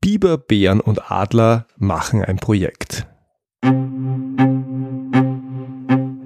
Biber, 0.00 0.38
Bären 0.38 0.80
und 0.80 1.10
Adler 1.10 1.66
machen 1.78 2.22
ein 2.22 2.36
Projekt. 2.36 3.06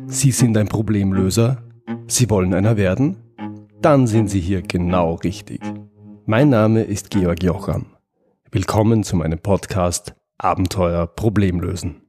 Sie 0.06 0.32
sind 0.32 0.56
ein 0.58 0.68
Problemlöser? 0.68 1.62
Sie 2.06 2.28
wollen 2.28 2.52
einer 2.52 2.76
werden? 2.76 3.16
Dann 3.80 4.06
sind 4.06 4.28
Sie 4.28 4.40
hier 4.40 4.62
genau 4.62 5.14
richtig. 5.14 5.60
Mein 6.26 6.50
Name 6.50 6.82
ist 6.82 7.10
Georg 7.10 7.42
Jocham. 7.42 7.86
Willkommen 8.50 9.04
zu 9.04 9.16
meinem 9.16 9.38
Podcast 9.38 10.14
Abenteuer 10.36 11.06
Problemlösen. 11.06 12.02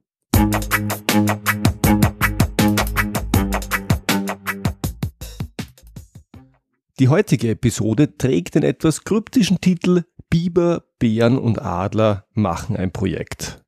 Die 6.98 7.08
heutige 7.08 7.50
Episode 7.50 8.18
trägt 8.18 8.54
den 8.56 8.62
etwas 8.62 9.04
kryptischen 9.04 9.60
Titel 9.60 10.04
Biber, 10.32 10.84
Bären 10.98 11.36
und 11.36 11.60
Adler 11.60 12.24
machen 12.32 12.74
ein 12.74 12.90
Projekt. 12.90 13.60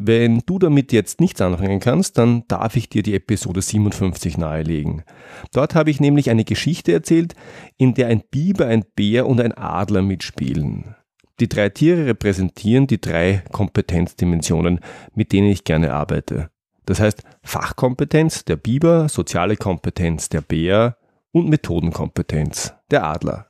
Wenn 0.00 0.40
du 0.44 0.58
damit 0.58 0.90
jetzt 0.92 1.20
nichts 1.20 1.40
anfangen 1.40 1.78
kannst, 1.78 2.18
dann 2.18 2.42
darf 2.48 2.74
ich 2.74 2.88
dir 2.88 3.04
die 3.04 3.14
Episode 3.14 3.62
57 3.62 4.38
nahelegen. 4.38 5.04
Dort 5.52 5.76
habe 5.76 5.92
ich 5.92 6.00
nämlich 6.00 6.30
eine 6.30 6.42
Geschichte 6.42 6.92
erzählt, 6.92 7.34
in 7.76 7.94
der 7.94 8.08
ein 8.08 8.24
Biber, 8.28 8.66
ein 8.66 8.86
Bär 8.96 9.28
und 9.28 9.40
ein 9.40 9.52
Adler 9.52 10.02
mitspielen. 10.02 10.96
Die 11.38 11.48
drei 11.48 11.68
Tiere 11.68 12.06
repräsentieren 12.06 12.88
die 12.88 13.00
drei 13.00 13.44
Kompetenzdimensionen, 13.52 14.80
mit 15.14 15.30
denen 15.30 15.48
ich 15.48 15.62
gerne 15.62 15.92
arbeite. 15.92 16.50
Das 16.86 16.98
heißt 16.98 17.22
Fachkompetenz 17.44 18.44
der 18.44 18.56
Biber, 18.56 19.08
soziale 19.08 19.56
Kompetenz 19.56 20.28
der 20.28 20.40
Bär 20.40 20.96
und 21.30 21.48
Methodenkompetenz 21.48 22.74
der 22.90 23.04
Adler. 23.04 23.47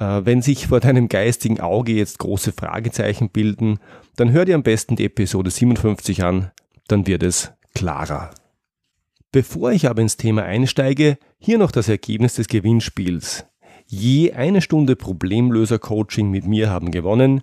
Äh, 0.00 0.24
wenn 0.24 0.42
sich 0.42 0.66
vor 0.66 0.80
deinem 0.80 1.08
geistigen 1.08 1.60
Auge 1.60 1.92
jetzt 1.92 2.18
große 2.18 2.52
Fragezeichen 2.52 3.28
bilden, 3.30 3.78
dann 4.16 4.32
hör 4.32 4.44
dir 4.44 4.56
am 4.56 4.64
besten 4.64 4.96
die 4.96 5.04
Episode 5.04 5.50
57 5.50 6.24
an, 6.24 6.50
dann 6.88 7.06
wird 7.06 7.22
es 7.22 7.52
klarer. 7.74 8.30
Bevor 9.30 9.70
ich 9.70 9.88
aber 9.88 10.02
ins 10.02 10.16
Thema 10.16 10.42
einsteige, 10.42 11.18
hier 11.38 11.58
noch 11.58 11.70
das 11.70 11.88
Ergebnis 11.88 12.34
des 12.34 12.48
Gewinnspiels. 12.48 13.46
Je 13.86 14.32
eine 14.32 14.60
Stunde 14.60 14.96
Problemlöser-Coaching 14.96 16.30
mit 16.30 16.46
mir 16.46 16.70
haben 16.70 16.90
gewonnen 16.90 17.42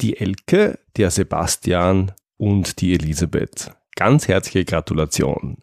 die 0.00 0.18
Elke, 0.18 0.78
der 0.96 1.10
Sebastian 1.10 2.12
und 2.36 2.80
die 2.80 2.94
Elisabeth. 2.94 3.72
Ganz 3.96 4.28
herzliche 4.28 4.64
Gratulation. 4.64 5.58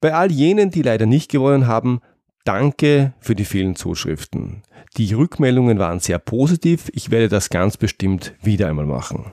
Bei 0.00 0.14
all 0.14 0.32
jenen, 0.32 0.70
die 0.70 0.82
leider 0.82 1.04
nicht 1.04 1.30
gewonnen 1.30 1.66
haben, 1.66 2.00
danke 2.44 3.12
für 3.20 3.34
die 3.34 3.44
vielen 3.44 3.76
Zuschriften. 3.76 4.62
Die 4.96 5.12
Rückmeldungen 5.14 5.78
waren 5.78 6.00
sehr 6.00 6.18
positiv. 6.18 6.90
Ich 6.94 7.10
werde 7.10 7.28
das 7.28 7.50
ganz 7.50 7.76
bestimmt 7.76 8.34
wieder 8.42 8.68
einmal 8.68 8.86
machen. 8.86 9.32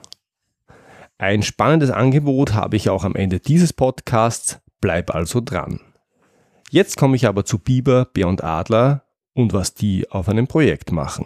Ein 1.17 1.41
spannendes 1.41 1.89
Angebot 1.89 2.53
habe 2.53 2.75
ich 2.75 2.89
auch 2.89 3.03
am 3.03 3.15
Ende 3.15 3.39
dieses 3.39 3.73
Podcasts. 3.73 4.59
Bleib 4.81 5.13
also 5.15 5.41
dran. 5.41 5.79
Jetzt 6.69 6.97
komme 6.97 7.15
ich 7.15 7.25
aber 7.25 7.45
zu 7.45 7.57
Biber, 7.57 8.05
Bär 8.05 8.27
und 8.27 8.43
Adler 8.43 9.03
und 9.33 9.53
was 9.53 9.73
die 9.73 10.09
auf 10.11 10.29
einem 10.29 10.47
Projekt 10.47 10.91
machen. 10.91 11.25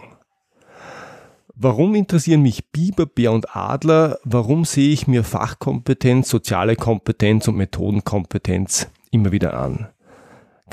Warum 1.54 1.94
interessieren 1.94 2.40
mich 2.40 2.70
Biber, 2.70 3.04
Bär 3.04 3.32
und 3.32 3.54
Adler? 3.54 4.18
Warum 4.24 4.64
sehe 4.64 4.92
ich 4.92 5.06
mir 5.06 5.24
Fachkompetenz, 5.24 6.30
soziale 6.30 6.76
Kompetenz 6.76 7.46
und 7.48 7.56
Methodenkompetenz 7.56 8.88
immer 9.10 9.30
wieder 9.30 9.54
an? 9.54 9.88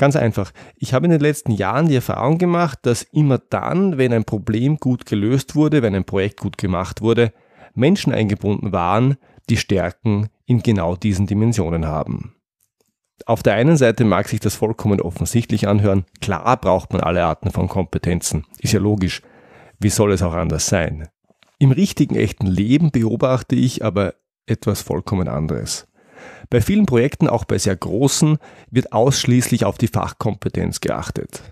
Ganz 0.00 0.16
einfach. 0.16 0.52
Ich 0.76 0.94
habe 0.94 1.04
in 1.04 1.10
den 1.10 1.20
letzten 1.20 1.52
Jahren 1.52 1.88
die 1.88 1.96
Erfahrung 1.96 2.38
gemacht, 2.38 2.78
dass 2.84 3.02
immer 3.02 3.36
dann, 3.36 3.98
wenn 3.98 4.14
ein 4.14 4.24
Problem 4.24 4.78
gut 4.78 5.04
gelöst 5.04 5.56
wurde, 5.56 5.82
wenn 5.82 5.94
ein 5.94 6.06
Projekt 6.06 6.40
gut 6.40 6.56
gemacht 6.56 7.02
wurde, 7.02 7.34
Menschen 7.74 8.10
eingebunden 8.10 8.72
waren, 8.72 9.18
die 9.50 9.58
Stärken 9.58 10.28
in 10.46 10.62
genau 10.62 10.96
diesen 10.96 11.26
Dimensionen 11.26 11.86
haben. 11.86 12.34
Auf 13.26 13.42
der 13.42 13.52
einen 13.52 13.76
Seite 13.76 14.06
mag 14.06 14.26
sich 14.26 14.40
das 14.40 14.54
vollkommen 14.54 15.02
offensichtlich 15.02 15.68
anhören. 15.68 16.06
Klar 16.22 16.56
braucht 16.56 16.94
man 16.94 17.02
alle 17.02 17.22
Arten 17.26 17.50
von 17.50 17.68
Kompetenzen. 17.68 18.46
Ist 18.58 18.72
ja 18.72 18.80
logisch. 18.80 19.20
Wie 19.80 19.90
soll 19.90 20.12
es 20.12 20.22
auch 20.22 20.32
anders 20.32 20.66
sein? 20.66 21.08
Im 21.58 21.72
richtigen 21.72 22.16
echten 22.16 22.46
Leben 22.46 22.90
beobachte 22.90 23.54
ich 23.54 23.84
aber 23.84 24.14
etwas 24.46 24.80
vollkommen 24.80 25.28
anderes. 25.28 25.89
Bei 26.48 26.60
vielen 26.60 26.86
Projekten, 26.86 27.28
auch 27.28 27.44
bei 27.44 27.58
sehr 27.58 27.76
großen, 27.76 28.38
wird 28.70 28.92
ausschließlich 28.92 29.64
auf 29.64 29.78
die 29.78 29.88
Fachkompetenz 29.88 30.80
geachtet. 30.80 31.42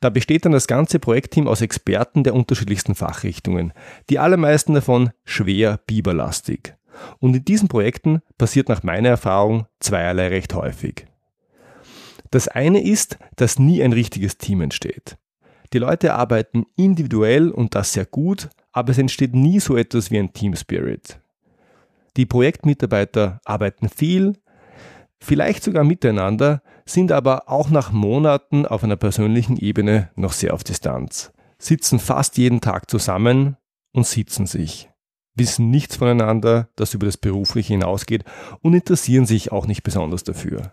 Da 0.00 0.10
besteht 0.10 0.44
dann 0.44 0.52
das 0.52 0.66
ganze 0.66 0.98
Projektteam 0.98 1.48
aus 1.48 1.62
Experten 1.62 2.22
der 2.22 2.34
unterschiedlichsten 2.34 2.94
Fachrichtungen, 2.94 3.72
die 4.10 4.18
allermeisten 4.18 4.74
davon 4.74 5.10
schwer 5.24 5.80
biberlastig. 5.86 6.74
Und 7.18 7.34
in 7.34 7.44
diesen 7.44 7.68
Projekten 7.68 8.20
passiert 8.38 8.68
nach 8.68 8.82
meiner 8.82 9.10
Erfahrung 9.10 9.66
zweierlei 9.80 10.28
recht 10.28 10.54
häufig. 10.54 11.06
Das 12.30 12.48
eine 12.48 12.82
ist, 12.82 13.18
dass 13.36 13.58
nie 13.58 13.82
ein 13.82 13.92
richtiges 13.92 14.38
Team 14.38 14.60
entsteht. 14.60 15.16
Die 15.72 15.78
Leute 15.78 16.14
arbeiten 16.14 16.66
individuell 16.76 17.50
und 17.50 17.74
das 17.74 17.92
sehr 17.92 18.06
gut, 18.06 18.48
aber 18.72 18.90
es 18.90 18.98
entsteht 18.98 19.34
nie 19.34 19.60
so 19.60 19.76
etwas 19.76 20.10
wie 20.10 20.18
ein 20.18 20.32
Team 20.32 20.54
Spirit. 20.54 21.18
Die 22.16 22.26
Projektmitarbeiter 22.26 23.40
arbeiten 23.44 23.88
viel, 23.88 24.38
vielleicht 25.20 25.62
sogar 25.62 25.84
miteinander, 25.84 26.62
sind 26.86 27.12
aber 27.12 27.48
auch 27.48 27.68
nach 27.68 27.92
Monaten 27.92 28.64
auf 28.64 28.84
einer 28.84 28.96
persönlichen 28.96 29.56
Ebene 29.56 30.10
noch 30.14 30.32
sehr 30.32 30.54
auf 30.54 30.64
Distanz, 30.64 31.32
sitzen 31.58 31.98
fast 31.98 32.38
jeden 32.38 32.60
Tag 32.60 32.90
zusammen 32.90 33.56
und 33.92 34.06
sitzen 34.06 34.46
sich, 34.46 34.88
wissen 35.34 35.70
nichts 35.70 35.96
voneinander, 35.96 36.68
das 36.76 36.94
über 36.94 37.06
das 37.06 37.18
Berufliche 37.18 37.74
hinausgeht 37.74 38.24
und 38.62 38.74
interessieren 38.74 39.26
sich 39.26 39.52
auch 39.52 39.66
nicht 39.66 39.82
besonders 39.82 40.24
dafür. 40.24 40.72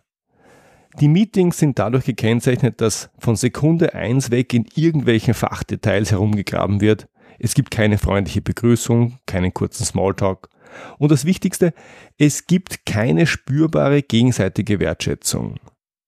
Die 1.00 1.08
Meetings 1.08 1.58
sind 1.58 1.80
dadurch 1.80 2.06
gekennzeichnet, 2.06 2.80
dass 2.80 3.10
von 3.18 3.36
Sekunde 3.36 3.96
eins 3.96 4.30
weg 4.30 4.54
in 4.54 4.66
irgendwelchen 4.75 5.34
Fachdetails 5.34 6.12
herumgegraben 6.12 6.81
wird. 6.81 7.08
Es 7.40 7.54
gibt 7.54 7.72
keine 7.72 7.98
freundliche 7.98 8.42
Begrüßung, 8.42 9.20
keinen 9.26 9.54
kurzen 9.54 9.86
Smalltalk 9.86 10.50
und 10.98 11.12
das 11.12 11.26
Wichtigste, 11.26 11.74
es 12.18 12.46
gibt 12.46 12.86
keine 12.86 13.28
spürbare 13.28 14.02
gegenseitige 14.02 14.80
Wertschätzung. 14.80 15.58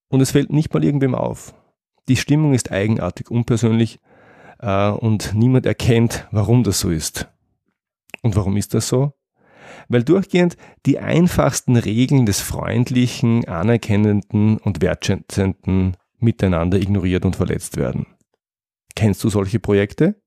Und 0.09 0.21
es 0.21 0.31
fällt 0.31 0.51
nicht 0.51 0.73
mal 0.73 0.83
irgendwem 0.83 1.15
auf. 1.15 1.53
Die 2.07 2.17
Stimmung 2.17 2.53
ist 2.53 2.71
eigenartig 2.71 3.31
unpersönlich 3.31 3.99
äh, 4.59 4.89
und 4.89 5.33
niemand 5.33 5.65
erkennt, 5.65 6.27
warum 6.31 6.63
das 6.63 6.79
so 6.79 6.89
ist. 6.89 7.27
Und 8.21 8.35
warum 8.35 8.57
ist 8.57 8.73
das 8.73 8.87
so? 8.87 9.13
Weil 9.87 10.03
durchgehend 10.03 10.57
die 10.85 10.99
einfachsten 10.99 11.75
Regeln 11.75 12.25
des 12.25 12.41
freundlichen, 12.41 13.45
anerkennenden 13.45 14.57
und 14.57 14.81
wertschätzenden 14.81 15.97
Miteinander 16.19 16.79
ignoriert 16.79 17.25
und 17.25 17.35
verletzt 17.35 17.77
werden. 17.77 18.07
Kennst 18.95 19.23
du 19.23 19.29
solche 19.29 19.59
Projekte? 19.59 20.21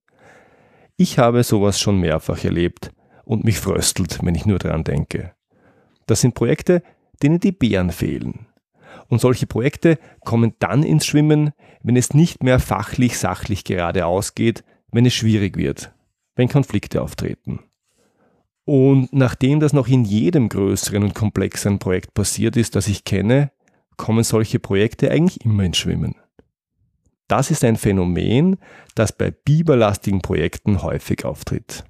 Ich 1.00 1.16
habe 1.16 1.44
sowas 1.44 1.78
schon 1.78 2.00
mehrfach 2.00 2.42
erlebt 2.42 2.90
und 3.24 3.44
mich 3.44 3.60
fröstelt, 3.60 4.18
wenn 4.24 4.34
ich 4.34 4.46
nur 4.46 4.58
daran 4.58 4.82
denke. 4.82 5.32
Das 6.06 6.22
sind 6.22 6.34
Projekte, 6.34 6.82
denen 7.22 7.38
die 7.38 7.52
Bären 7.52 7.92
fehlen. 7.92 8.48
Und 9.06 9.20
solche 9.20 9.46
Projekte 9.46 10.00
kommen 10.24 10.54
dann 10.58 10.82
ins 10.82 11.06
Schwimmen, 11.06 11.52
wenn 11.84 11.96
es 11.96 12.14
nicht 12.14 12.42
mehr 12.42 12.58
fachlich, 12.58 13.16
sachlich 13.16 13.62
geradeaus 13.62 14.34
geht, 14.34 14.64
wenn 14.90 15.06
es 15.06 15.14
schwierig 15.14 15.56
wird, 15.56 15.92
wenn 16.34 16.48
Konflikte 16.48 17.00
auftreten. 17.00 17.60
Und 18.64 19.12
nachdem 19.12 19.60
das 19.60 19.72
noch 19.72 19.86
in 19.86 20.04
jedem 20.04 20.48
größeren 20.48 21.04
und 21.04 21.14
komplexeren 21.14 21.78
Projekt 21.78 22.12
passiert 22.12 22.56
ist, 22.56 22.74
das 22.74 22.88
ich 22.88 23.04
kenne, 23.04 23.52
kommen 23.96 24.24
solche 24.24 24.58
Projekte 24.58 25.12
eigentlich 25.12 25.44
immer 25.44 25.62
ins 25.62 25.78
Schwimmen. 25.78 26.16
Das 27.28 27.50
ist 27.50 27.62
ein 27.62 27.76
Phänomen, 27.76 28.56
das 28.94 29.12
bei 29.12 29.30
biberlastigen 29.30 30.22
Projekten 30.22 30.82
häufig 30.82 31.24
auftritt. 31.24 31.84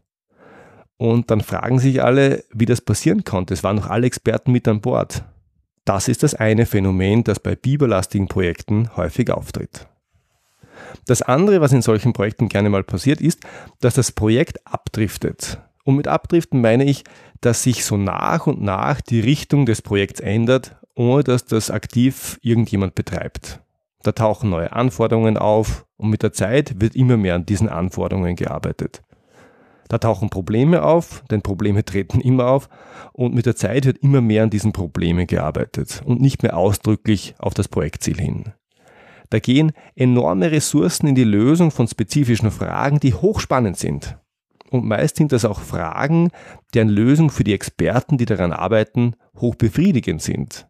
Und 0.97 1.31
dann 1.31 1.41
fragen 1.41 1.79
sich 1.79 2.03
alle, 2.03 2.45
wie 2.53 2.67
das 2.67 2.81
passieren 2.81 3.23
konnte. 3.23 3.55
Es 3.55 3.63
waren 3.63 3.77
noch 3.77 3.89
alle 3.89 4.07
Experten 4.07 4.51
mit 4.51 4.67
an 4.67 4.81
Bord. 4.81 5.25
Das 5.85 6.09
ist 6.09 6.25
das 6.25 6.35
eine 6.35 6.67
Phänomen, 6.67 7.23
das 7.23 7.39
bei 7.41 7.55
biberlastigen 7.55 8.27
Projekten 8.27 8.95
häufig 8.97 9.31
auftritt. 9.31 9.87
Das 11.07 11.23
andere, 11.23 11.61
was 11.61 11.73
in 11.73 11.83
solchen 11.83 12.13
Projekten 12.13 12.49
gerne 12.49 12.69
mal 12.69 12.85
passiert, 12.85 13.21
ist, 13.21 13.41
dass 13.81 13.95
das 13.95 14.13
Projekt 14.13 14.67
abdriftet. 14.67 15.61
Und 15.85 15.97
mit 15.97 16.09
abdriften 16.09 16.61
meine 16.61 16.85
ich, 16.85 17.05
dass 17.41 17.63
sich 17.63 17.85
so 17.85 17.97
nach 17.97 18.47
und 18.47 18.61
nach 18.61 19.01
die 19.01 19.21
Richtung 19.21 19.67
des 19.67 19.83
Projekts 19.83 20.21
ändert, 20.21 20.77
ohne 20.95 21.23
dass 21.23 21.47
das 21.47 21.71
aktiv 21.71 22.39
irgendjemand 22.43 22.95
betreibt. 22.97 23.61
Da 24.03 24.13
tauchen 24.13 24.51
neue 24.51 24.73
Anforderungen 24.73 25.37
auf 25.37 25.87
und 25.97 26.11
mit 26.11 26.23
der 26.23 26.33
Zeit 26.33 26.81
wird 26.81 26.95
immer 26.95 27.17
mehr 27.17 27.35
an 27.35 27.47
diesen 27.47 27.69
Anforderungen 27.69 28.37
gearbeitet. 28.37 29.03
Da 29.89 29.99
tauchen 29.99 30.29
Probleme 30.29 30.83
auf, 30.83 31.25
denn 31.31 31.43
Probleme 31.43 31.85
treten 31.85 32.21
immer 32.21 32.49
auf 32.49 32.69
und 33.13 33.35
mit 33.35 33.47
der 33.47 33.57
Zeit 33.57 33.87
wird 33.87 33.99
immer 33.99 34.21
mehr 34.21 34.45
an 34.45 34.51
diesen 34.51 34.73
Problemen 34.73 35.27
gearbeitet 35.27 36.03
und 36.05 36.21
nicht 36.21 36.43
mehr 36.43 36.57
ausdrücklich 36.57 37.35
auf 37.39 37.55
das 37.55 37.69
Projektziel 37.69 38.21
hin. 38.21 38.53
Da 39.31 39.41
gehen 39.41 39.73
enorme 39.95 40.51
Ressourcen 40.51 41.07
in 41.07 41.15
die 41.15 41.25
Lösung 41.25 41.71
von 41.71 41.87
spezifischen 41.87 42.51
Fragen, 42.51 43.01
die 43.01 43.15
hochspannend 43.15 43.77
sind. 43.77 44.17
Und 44.71 44.87
meist 44.87 45.17
sind 45.17 45.33
das 45.33 45.45
auch 45.45 45.61
Fragen, 45.61 46.31
deren 46.75 46.89
Lösung 46.89 47.31
für 47.31 47.45
die 47.45 47.55
Experten, 47.55 48.19
die 48.19 48.27
daran 48.27 48.53
arbeiten, 48.53 49.15
hochbefriedigend 49.37 50.23
sind. 50.23 50.68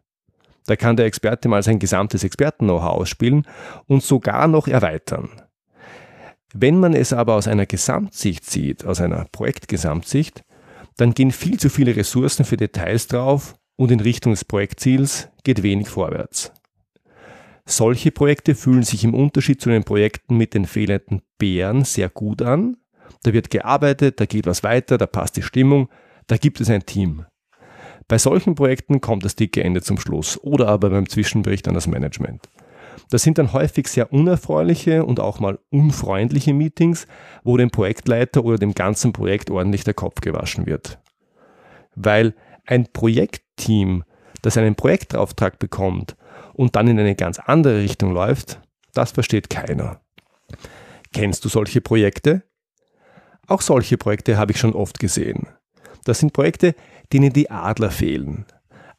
Da 0.69 0.75
kann 0.75 0.97
der 0.97 1.07
Experte 1.07 1.49
mal 1.49 1.63
sein 1.63 1.79
gesamtes 1.79 2.23
Experten-Know-how 2.23 3.01
ausspielen 3.01 3.47
und 3.87 4.03
sogar 4.03 4.47
noch 4.47 4.67
erweitern. 4.67 5.31
Wenn 6.53 6.79
man 6.79 6.93
es 6.93 7.11
aber 7.11 7.33
aus 7.33 7.47
einer 7.47 7.65
Gesamtsicht 7.65 8.47
sieht, 8.47 8.85
aus 8.85 9.01
einer 9.01 9.25
Projektgesamtsicht, 9.31 10.43
dann 10.95 11.15
gehen 11.15 11.31
viel 11.31 11.59
zu 11.59 11.71
viele 11.71 11.95
Ressourcen 11.95 12.45
für 12.45 12.55
Details 12.55 13.07
drauf 13.07 13.55
und 13.77 13.89
in 13.89 13.99
Richtung 13.99 14.33
des 14.33 14.45
Projektziels 14.45 15.29
geht 15.43 15.63
wenig 15.63 15.89
vorwärts. 15.89 16.51
Solche 17.65 18.11
Projekte 18.11 18.53
fühlen 18.53 18.83
sich 18.83 19.03
im 19.03 19.15
Unterschied 19.15 19.59
zu 19.61 19.71
den 19.71 19.83
Projekten 19.83 20.37
mit 20.37 20.53
den 20.53 20.67
fehlenden 20.67 21.23
Bären 21.39 21.83
sehr 21.83 22.09
gut 22.09 22.43
an. 22.43 22.77
Da 23.23 23.33
wird 23.33 23.49
gearbeitet, 23.49 24.19
da 24.19 24.27
geht 24.27 24.45
was 24.45 24.61
weiter, 24.61 24.99
da 24.99 25.07
passt 25.07 25.35
die 25.35 25.41
Stimmung, 25.41 25.89
da 26.27 26.37
gibt 26.37 26.61
es 26.61 26.69
ein 26.69 26.85
Team. 26.85 27.25
Bei 28.09 28.17
solchen 28.17 28.55
Projekten 28.55 29.01
kommt 29.01 29.23
das 29.23 29.35
dicke 29.35 29.63
Ende 29.63 29.83
zum 29.83 29.99
Schluss 29.99 30.37
oder 30.41 30.67
aber 30.67 30.89
beim 30.89 31.07
Zwischenbericht 31.07 31.67
an 31.67 31.75
das 31.75 31.85
Management. 31.85 32.49
Das 33.11 33.21
sind 33.21 33.37
dann 33.37 33.53
häufig 33.53 33.87
sehr 33.87 34.11
unerfreuliche 34.11 35.05
und 35.05 35.19
auch 35.19 35.39
mal 35.39 35.59
unfreundliche 35.69 36.53
Meetings, 36.53 37.05
wo 37.43 37.55
dem 37.55 37.69
Projektleiter 37.69 38.43
oder 38.43 38.57
dem 38.57 38.73
ganzen 38.73 39.13
Projekt 39.13 39.51
ordentlich 39.51 39.83
der 39.83 39.93
Kopf 39.93 40.21
gewaschen 40.21 40.65
wird. 40.65 40.97
Weil 41.95 42.33
ein 42.65 42.91
Projektteam, 42.91 44.03
das 44.41 44.57
einen 44.57 44.75
Projektauftrag 44.75 45.59
bekommt 45.59 46.15
und 46.53 46.75
dann 46.75 46.87
in 46.87 46.99
eine 46.99 47.15
ganz 47.15 47.37
andere 47.37 47.77
Richtung 47.77 48.11
läuft, 48.11 48.59
das 48.95 49.11
versteht 49.11 49.51
keiner. 49.51 50.01
Kennst 51.13 51.45
du 51.45 51.49
solche 51.49 51.79
Projekte? 51.79 52.41
Auch 53.45 53.61
solche 53.61 53.97
Projekte 53.97 54.37
habe 54.37 54.51
ich 54.51 54.59
schon 54.59 54.73
oft 54.73 54.99
gesehen. 54.99 55.47
Das 56.09 56.17
sind 56.17 56.33
Projekte, 56.33 56.73
denen 57.13 57.33
die 57.33 57.51
Adler 57.51 57.91
fehlen. 57.91 58.45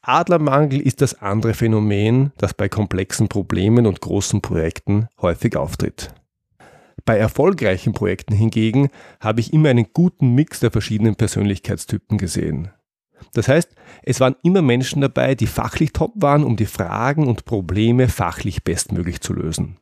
Adlermangel 0.01 0.81
ist 0.81 1.01
das 1.01 1.21
andere 1.21 1.55
Phänomen, 1.55 2.31
das 2.39 2.55
bei 2.55 2.69
komplexen 2.69 3.27
Problemen 3.27 3.89
und 3.89 4.01
großen 4.01 4.41
Projekten 4.41 5.09
häufig 5.21 5.57
auftritt. 5.57 6.15
Bei 7.05 7.19
erfolgreichen 7.19 7.95
Projekten 7.95 8.33
hingegen 8.33 8.91
habe 9.19 9.41
ich 9.41 9.53
immer 9.53 9.71
einen 9.71 9.89
guten 9.93 10.37
Mix 10.37 10.61
der 10.61 10.71
verschiedenen 10.71 11.17
Persönlichkeitstypen 11.17 12.17
gesehen. 12.17 12.71
Das 13.33 13.49
heißt, 13.49 13.75
es 14.05 14.21
waren 14.21 14.37
immer 14.45 14.63
Menschen 14.63 15.03
dabei, 15.03 15.35
die 15.35 15.49
fachlich 15.49 15.93
top 15.93 16.13
waren, 16.15 16.45
um 16.45 16.55
die 16.55 16.67
Fragen 16.67 17.27
und 17.27 17.45
Probleme 17.45 18.07
fachlich 18.07 18.63
bestmöglich 18.63 19.21
zu 19.21 19.33
lösen. 19.33 19.79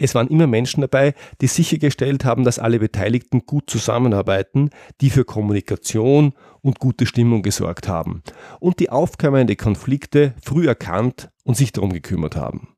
Es 0.00 0.14
waren 0.14 0.28
immer 0.28 0.46
Menschen 0.46 0.80
dabei, 0.80 1.14
die 1.40 1.46
sichergestellt 1.46 2.24
haben, 2.24 2.44
dass 2.44 2.58
alle 2.58 2.78
Beteiligten 2.78 3.44
gut 3.44 3.68
zusammenarbeiten, 3.68 4.70
die 5.00 5.10
für 5.10 5.24
Kommunikation 5.24 6.32
und 6.62 6.78
gute 6.78 7.06
Stimmung 7.06 7.42
gesorgt 7.42 7.86
haben 7.86 8.22
und 8.60 8.80
die 8.80 8.90
aufkeimende 8.90 9.56
Konflikte 9.56 10.34
früh 10.42 10.66
erkannt 10.66 11.30
und 11.44 11.56
sich 11.56 11.72
darum 11.72 11.92
gekümmert 11.92 12.34
haben. 12.34 12.68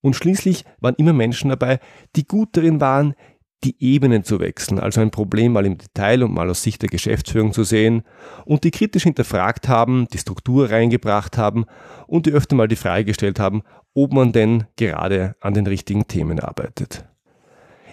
Und 0.00 0.16
schließlich 0.16 0.64
waren 0.80 0.94
immer 0.96 1.14
Menschen 1.14 1.50
dabei, 1.50 1.78
die 2.16 2.26
gut 2.26 2.50
darin 2.56 2.80
waren, 2.80 3.14
die 3.64 3.76
Ebenen 3.82 4.24
zu 4.24 4.40
wechseln, 4.40 4.78
also 4.78 5.00
ein 5.00 5.10
Problem 5.10 5.52
mal 5.52 5.66
im 5.66 5.78
Detail 5.78 6.22
und 6.22 6.32
mal 6.32 6.48
aus 6.50 6.62
Sicht 6.62 6.82
der 6.82 6.88
Geschäftsführung 6.88 7.52
zu 7.52 7.64
sehen 7.64 8.02
und 8.44 8.64
die 8.64 8.70
kritisch 8.70 9.04
hinterfragt 9.04 9.68
haben, 9.68 10.06
die 10.12 10.18
Struktur 10.18 10.70
reingebracht 10.70 11.38
haben 11.38 11.64
und 12.06 12.26
die 12.26 12.32
öfter 12.32 12.56
mal 12.56 12.68
die 12.68 12.76
Frage 12.76 13.04
gestellt 13.04 13.40
haben, 13.40 13.62
ob 13.94 14.12
man 14.12 14.32
denn 14.32 14.64
gerade 14.76 15.36
an 15.40 15.54
den 15.54 15.66
richtigen 15.66 16.06
Themen 16.06 16.40
arbeitet. 16.40 17.04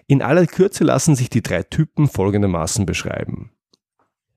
In 0.08 0.22
aller 0.22 0.46
Kürze 0.46 0.84
lassen 0.84 1.16
sich 1.16 1.30
die 1.30 1.44
drei 1.44 1.64
Typen 1.64 2.08
folgendermaßen 2.08 2.86
beschreiben. 2.86 3.52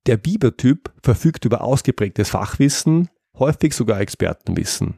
Der 0.06 0.16
Biber-Typ 0.16 0.92
verfügt 1.02 1.44
über 1.46 1.62
ausgeprägtes 1.62 2.30
Fachwissen, 2.30 3.08
häufig 3.38 3.74
sogar 3.74 4.00
Expertenwissen. 4.00 4.96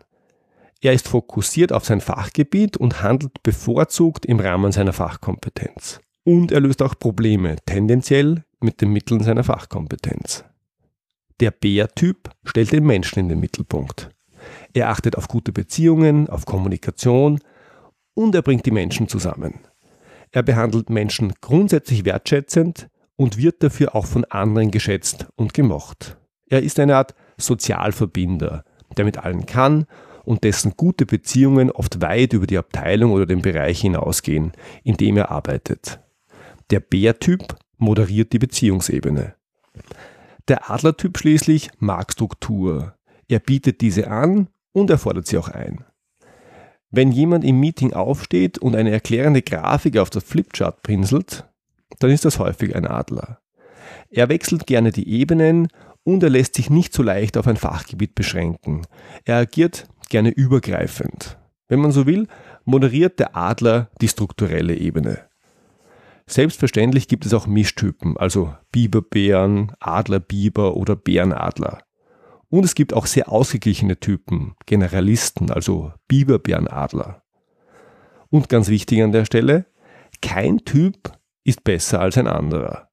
Er 0.83 0.93
ist 0.93 1.09
fokussiert 1.09 1.73
auf 1.73 1.85
sein 1.85 2.01
Fachgebiet 2.01 2.77
und 2.77 3.03
handelt 3.03 3.43
bevorzugt 3.43 4.27
im 4.27 4.41
Rahmen 4.41 4.73
seiner 4.73 4.93
Fachkompetenz. 4.93 6.01
Und 6.27 6.51
er 6.51 6.59
löst 6.59 6.83
auch 6.83 6.99
Probleme, 6.99 7.55
tendenziell 7.67 8.43
mit 8.59 8.81
den 8.81 8.93
Mitteln 8.93 9.23
seiner 9.23 9.45
Fachkompetenz. 9.45 10.45
Der 11.39 11.53
Bär-Typ 11.53 12.31
stellt 12.43 12.73
den 12.73 12.85
Menschen 12.85 13.21
in 13.21 13.29
den 13.29 13.39
Mittelpunkt. 13.39 14.11
Er 14.75 14.91
achtet 14.91 15.17
auf 15.17 15.29
gute 15.29 15.53
Beziehungen, 15.53 16.29
auf 16.29 16.45
Kommunikation 16.45 17.39
und 18.15 18.35
er 18.35 18.43
bringt 18.43 18.67
die 18.67 18.73
Menschen 18.73 19.07
zusammen. 19.07 19.61
Er 20.33 20.43
behandelt 20.43 20.91
Menschen 20.91 21.33
grundsätzlich 21.41 22.05
wertschätzend 22.05 22.89
und 23.15 23.39
wird 23.39 23.63
dafür 23.63 23.95
auch 23.95 24.07
von 24.07 24.25
anderen 24.25 24.73
geschätzt 24.73 25.29
und 25.37 25.55
gemocht. 25.55 26.17
Er 26.49 26.61
ist 26.61 26.81
eine 26.81 26.97
Art 26.97 27.15
Sozialverbinder, 27.37 28.65
der 28.97 29.05
mit 29.05 29.19
allen 29.19 29.47
kann 29.47 29.87
und 30.25 30.43
dessen 30.43 30.73
gute 30.77 31.07
Beziehungen 31.07 31.71
oft 31.71 32.01
weit 32.01 32.33
über 32.33 32.49
die 32.49 32.59
Abteilung 32.59 33.13
oder 33.13 33.27
den 33.27 33.43
Bereich 33.43 33.81
hinausgehen, 33.81 34.51
in 34.83 34.97
dem 34.97 35.19
er 35.19 35.31
arbeitet. 35.31 36.01
Der 36.71 36.81
Bär-Typ 36.81 37.57
moderiert 37.79 38.33
die 38.33 38.41
Beziehungsebene. 38.41 39.35
Der 40.49 40.71
Adler-Typ 40.71 41.17
schließlich 41.19 41.71
mag 41.79 42.13
Struktur. 42.13 42.95
Er 43.29 43.39
bietet 43.39 43.81
diese 43.81 44.09
an 44.09 44.49
und 44.73 44.91
er 44.91 44.99
fordert 44.99 45.27
sie 45.27 45.39
auch 45.39 45.49
ein. 45.49 45.85
Wenn 46.91 47.13
jemand 47.13 47.45
im 47.45 47.61
Meeting 47.61 47.93
aufsteht 47.93 48.59
und 48.59 48.75
eine 48.75 48.91
erklärende 48.91 49.43
Grafik 49.43 49.99
auf 49.99 50.11
der 50.11 50.23
Flipchart 50.23 50.83
pinselt, 50.83 51.45
dann 52.01 52.11
ist 52.11 52.25
das 52.25 52.39
häufig 52.39 52.75
ein 52.75 52.87
Adler. 52.87 53.41
Er 54.11 54.29
wechselt 54.29 54.67
gerne 54.67 54.91
die 54.91 55.09
Ebenen 55.09 55.69
und 56.03 56.23
er 56.23 56.31
lässt 56.31 56.55
sich 56.55 56.71
nicht 56.71 56.93
so 56.93 57.03
leicht 57.03 57.37
auf 57.37 57.47
ein 57.47 57.57
Fachgebiet 57.57 58.15
beschränken. 58.15 58.83
Er 59.25 59.37
agiert 59.37 59.87
gerne 60.09 60.31
übergreifend. 60.31 61.39
Wenn 61.69 61.81
man 61.81 61.93
so 61.93 62.07
will, 62.07 62.29
moderiert 62.65 63.19
der 63.19 63.37
Adler 63.37 63.91
die 64.01 64.09
strukturelle 64.09 64.77
Ebene. 64.77 65.29
Selbstverständlich 66.29 67.07
gibt 67.07 67.25
es 67.25 67.35
auch 67.35 67.47
Mischtypen, 67.47 68.17
also 68.17 68.53
Biberbären, 68.73 69.73
Adlerbiber 69.79 70.77
oder 70.77 70.97
Bärenadler. 70.97 71.83
Und 72.49 72.65
es 72.65 72.75
gibt 72.75 72.95
auch 72.95 73.07
sehr 73.07 73.31
ausgeglichene 73.31 73.99
Typen, 74.01 74.55
Generalisten, 74.67 75.51
also 75.51 75.93
Biberbärenadler. 76.09 77.23
Und 78.29 78.49
ganz 78.49 78.69
wichtig 78.69 79.03
an 79.03 79.13
der 79.13 79.25
Stelle, 79.25 79.67
kein 80.21 80.59
Typ 80.65 81.13
ist 81.45 81.63
besser 81.63 82.01
als 82.01 82.19
ein 82.19 82.27
anderer. 82.27 82.89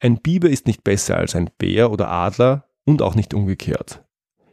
Ein 0.00 0.18
Biber 0.18 0.48
ist 0.48 0.66
nicht 0.66 0.82
besser 0.82 1.16
als 1.16 1.36
ein 1.36 1.50
Bär 1.58 1.90
oder 1.92 2.08
Adler 2.10 2.66
und 2.84 3.02
auch 3.02 3.14
nicht 3.14 3.34
umgekehrt. 3.34 4.02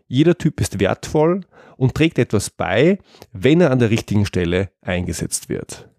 Jeder 0.07 0.37
Typ 0.37 0.59
ist 0.59 0.79
wertvoll 0.79 1.41
und 1.77 1.95
trägt 1.95 2.19
etwas 2.19 2.49
bei, 2.49 2.99
wenn 3.31 3.61
er 3.61 3.71
an 3.71 3.79
der 3.79 3.89
richtigen 3.89 4.25
Stelle 4.25 4.71
eingesetzt 4.81 5.47
wird. 5.47 5.89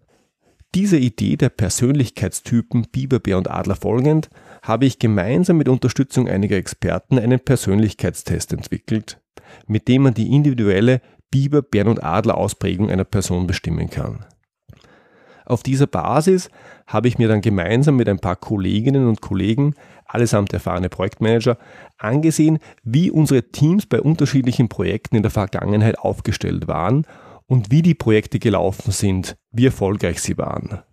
Dieser 0.73 0.99
Idee 0.99 1.35
der 1.35 1.49
Persönlichkeitstypen 1.49 2.87
Biberbär 2.93 3.37
und 3.37 3.51
Adler 3.51 3.75
folgend 3.75 4.29
habe 4.61 4.85
ich 4.85 4.99
gemeinsam 4.99 5.57
mit 5.57 5.67
Unterstützung 5.67 6.29
einiger 6.29 6.55
Experten 6.55 7.19
einen 7.19 7.41
Persönlichkeitstest 7.41 8.53
entwickelt, 8.53 9.19
mit 9.67 9.89
dem 9.89 10.03
man 10.03 10.13
die 10.13 10.33
individuelle 10.33 11.01
Biber, 11.29 11.61
Bären 11.61 11.89
und 11.89 12.01
Adler 12.01 12.37
Ausprägung 12.37 12.89
einer 12.89 13.03
Person 13.03 13.47
bestimmen 13.47 13.89
kann. 13.89 14.25
Auf 15.43 15.61
dieser 15.61 15.87
Basis 15.87 16.49
habe 16.87 17.09
ich 17.09 17.17
mir 17.17 17.27
dann 17.27 17.41
gemeinsam 17.41 17.97
mit 17.97 18.07
ein 18.07 18.19
paar 18.19 18.37
Kolleginnen 18.37 19.09
und 19.09 19.19
Kollegen, 19.19 19.75
allesamt 20.05 20.53
erfahrene 20.53 20.87
Projektmanager, 20.87 21.57
angesehen, 21.97 22.59
wie 22.83 23.11
unsere 23.11 23.51
Teams 23.51 23.85
bei 23.87 23.99
unterschiedlichen 23.99 24.69
Projekten 24.69 25.17
in 25.17 25.23
der 25.23 25.31
Vergangenheit 25.31 25.99
aufgestellt 25.99 26.69
waren 26.69 27.05
und 27.51 27.69
wie 27.69 27.81
die 27.81 27.95
Projekte 27.95 28.39
gelaufen 28.39 28.93
sind, 28.93 29.35
wie 29.51 29.65
erfolgreich 29.65 30.21
sie 30.21 30.37
waren. 30.37 30.83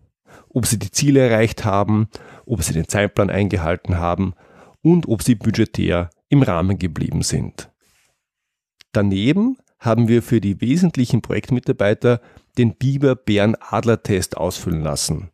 Ob 0.48 0.66
sie 0.66 0.76
die 0.76 0.90
Ziele 0.90 1.20
erreicht 1.20 1.64
haben, 1.64 2.08
ob 2.46 2.64
sie 2.64 2.72
den 2.72 2.88
Zeitplan 2.88 3.30
eingehalten 3.30 3.98
haben 3.98 4.34
und 4.82 5.06
ob 5.06 5.22
sie 5.22 5.36
budgetär 5.36 6.10
im 6.28 6.42
Rahmen 6.42 6.76
geblieben 6.76 7.22
sind. 7.22 7.70
Daneben 8.90 9.56
haben 9.78 10.08
wir 10.08 10.20
für 10.20 10.40
die 10.40 10.60
wesentlichen 10.60 11.22
Projektmitarbeiter 11.22 12.20
den 12.58 12.74
Biber-Bären-Adler-Test 12.74 14.36
ausfüllen 14.36 14.82
lassen. 14.82 15.30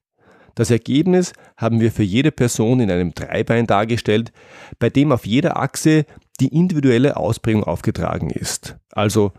Das 0.54 0.70
Ergebnis 0.70 1.32
haben 1.56 1.80
wir 1.80 1.90
für 1.90 2.02
jede 2.02 2.32
Person 2.32 2.80
in 2.80 2.90
einem 2.90 3.14
Dreibein 3.14 3.66
dargestellt, 3.66 4.30
bei 4.78 4.90
dem 4.90 5.10
auf 5.10 5.24
jeder 5.24 5.56
Achse 5.56 6.04
die 6.38 6.48
individuelle 6.48 7.16
Ausprägung 7.16 7.64
aufgetragen 7.64 8.28
ist. 8.28 8.76
Also 8.90 9.32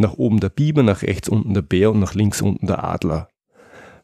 nach 0.00 0.14
oben 0.14 0.40
der 0.40 0.48
Biber, 0.48 0.82
nach 0.82 1.02
rechts 1.02 1.28
unten 1.28 1.54
der 1.54 1.62
Bär 1.62 1.90
und 1.90 2.00
nach 2.00 2.14
links 2.14 2.42
unten 2.42 2.66
der 2.66 2.84
Adler. 2.84 3.28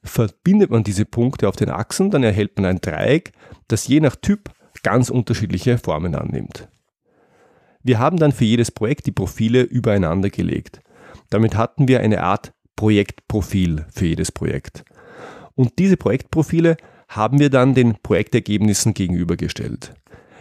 Verbindet 0.02 0.70
man 0.70 0.84
diese 0.84 1.04
Punkte 1.04 1.48
auf 1.48 1.56
den 1.56 1.70
Achsen, 1.70 2.10
dann 2.10 2.22
erhält 2.22 2.56
man 2.56 2.66
ein 2.66 2.80
Dreieck, 2.80 3.32
das 3.68 3.86
je 3.88 4.00
nach 4.00 4.16
Typ 4.16 4.50
ganz 4.82 5.08
unterschiedliche 5.08 5.78
Formen 5.78 6.14
annimmt. 6.14 6.68
Wir 7.82 7.98
haben 7.98 8.18
dann 8.18 8.32
für 8.32 8.44
jedes 8.44 8.70
Projekt 8.70 9.06
die 9.06 9.12
Profile 9.12 9.62
übereinander 9.62 10.30
gelegt. 10.30 10.80
Damit 11.30 11.56
hatten 11.56 11.88
wir 11.88 12.00
eine 12.00 12.22
Art 12.22 12.52
Projektprofil 12.76 13.86
für 13.92 14.06
jedes 14.06 14.32
Projekt. 14.32 14.84
Und 15.54 15.78
diese 15.78 15.96
Projektprofile 15.96 16.76
haben 17.08 17.38
wir 17.38 17.50
dann 17.50 17.74
den 17.74 17.96
Projektergebnissen 18.02 18.94
gegenübergestellt. 18.94 19.94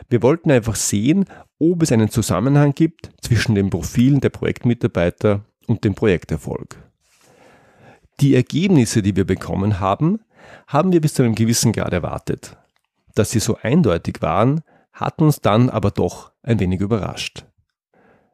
Wir 0.10 0.22
wollten 0.22 0.52
einfach 0.52 0.76
sehen, 0.76 1.26
ob 1.60 1.82
es 1.82 1.92
einen 1.92 2.10
Zusammenhang 2.10 2.74
gibt 2.74 3.12
zwischen 3.22 3.56
den 3.56 3.70
Profilen 3.70 4.22
der 4.22 4.30
Projektmitarbeiter 4.30 5.46
und 5.68 5.84
dem 5.84 5.96
Projekterfolg. 5.96 6.78
Die 8.20 8.36
Ergebnisse, 8.36 9.02
die 9.02 9.16
wir 9.16 9.26
bekommen 9.26 9.80
haben, 9.80 10.20
haben 10.68 10.92
wir 10.92 11.02
bis 11.02 11.14
zu 11.14 11.24
einem 11.24 11.36
gewissen 11.36 11.72
Grad 11.72 11.94
erwartet. 11.94 12.58
Dass 13.16 13.32
sie 13.32 13.40
so 13.40 13.58
eindeutig 13.62 14.22
waren, 14.22 14.62
hat 14.92 15.22
uns 15.22 15.42
dann 15.42 15.70
aber 15.70 15.92
doch 15.92 16.32
ein 16.44 16.60
wenig 16.60 16.82
überrascht. 16.82 17.46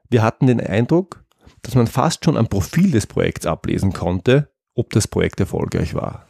Wir 0.10 0.24
hatten 0.24 0.48
den 0.48 0.60
Eindruck, 0.60 1.24
dass 1.62 1.76
man 1.76 1.88
fast 1.88 2.26
schon 2.26 2.38
am 2.38 2.48
Profil 2.48 2.92
des 2.92 3.08
Projekts 3.08 3.46
ablesen 3.46 3.94
konnte, 3.94 4.50
ob 4.76 4.92
das 4.92 5.08
Projekt 5.08 5.40
erfolgreich 5.40 5.94
war. 5.94 6.28